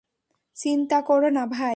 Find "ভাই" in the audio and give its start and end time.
1.47-1.69